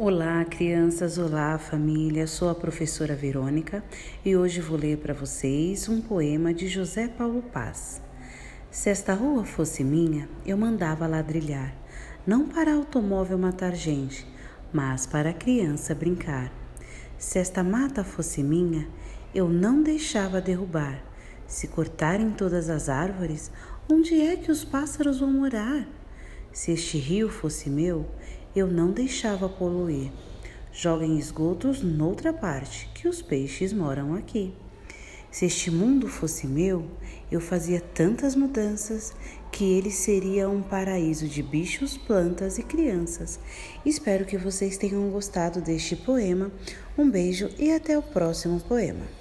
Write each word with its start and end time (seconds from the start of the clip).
Olá, 0.00 0.44
crianças, 0.44 1.18
olá, 1.18 1.58
família. 1.58 2.24
Sou 2.28 2.48
a 2.48 2.54
professora 2.54 3.16
Verônica 3.16 3.82
e 4.24 4.36
hoje 4.36 4.60
vou 4.60 4.78
ler 4.78 4.98
para 4.98 5.12
vocês 5.12 5.88
um 5.88 6.00
poema 6.00 6.54
de 6.54 6.68
José 6.68 7.08
Paulo 7.08 7.42
Paz. 7.42 8.00
Se 8.70 8.90
esta 8.90 9.12
rua 9.12 9.44
fosse 9.44 9.82
minha, 9.82 10.28
eu 10.46 10.56
mandava 10.56 11.08
ladrilhar, 11.08 11.74
não 12.24 12.46
para 12.46 12.74
automóvel 12.74 13.36
matar 13.38 13.74
gente, 13.74 14.24
mas 14.72 15.04
para 15.04 15.32
criança 15.32 15.96
brincar. 15.96 16.52
Se 17.18 17.40
esta 17.40 17.64
mata 17.64 18.04
fosse 18.04 18.40
minha, 18.40 18.86
eu 19.34 19.48
não 19.48 19.82
deixava 19.82 20.40
derrubar. 20.40 21.02
Se 21.44 21.66
cortarem 21.66 22.30
todas 22.30 22.70
as 22.70 22.88
árvores, 22.88 23.50
onde 23.90 24.20
é 24.20 24.36
que 24.36 24.52
os 24.52 24.62
pássaros 24.64 25.18
vão 25.18 25.32
morar? 25.32 25.88
Se 26.52 26.72
este 26.72 26.98
rio 26.98 27.28
fosse 27.28 27.68
meu, 27.68 28.06
eu 28.54 28.66
não 28.66 28.90
deixava 28.90 29.48
poluir. 29.48 30.10
Joguem 30.72 31.18
esgotos 31.18 31.82
noutra 31.82 32.32
parte, 32.32 32.88
que 32.94 33.08
os 33.08 33.20
peixes 33.20 33.72
moram 33.72 34.14
aqui. 34.14 34.54
Se 35.30 35.44
este 35.44 35.70
mundo 35.70 36.08
fosse 36.08 36.46
meu, 36.46 36.86
eu 37.30 37.40
fazia 37.40 37.80
tantas 37.80 38.34
mudanças 38.34 39.14
que 39.52 39.64
ele 39.64 39.90
seria 39.90 40.48
um 40.48 40.62
paraíso 40.62 41.26
de 41.28 41.42
bichos, 41.42 41.96
plantas 41.96 42.58
e 42.58 42.62
crianças. 42.62 43.38
Espero 43.84 44.24
que 44.24 44.38
vocês 44.38 44.78
tenham 44.78 45.10
gostado 45.10 45.60
deste 45.60 45.96
poema. 45.96 46.50
Um 46.96 47.10
beijo 47.10 47.50
e 47.58 47.72
até 47.72 47.98
o 47.98 48.02
próximo 48.02 48.60
poema. 48.60 49.17